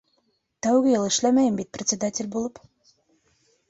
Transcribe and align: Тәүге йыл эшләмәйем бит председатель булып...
Тәүге 0.67 0.93
йыл 0.95 1.05
эшләмәйем 1.11 1.61
бит 1.61 1.71
председатель 1.79 2.35
булып... 2.39 2.63